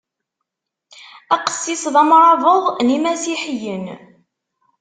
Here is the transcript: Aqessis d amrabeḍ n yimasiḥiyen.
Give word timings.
Aqessis 1.35 1.83
d 1.93 1.95
amrabeḍ 2.01 2.63
n 2.85 2.87
yimasiḥiyen. 2.93 3.85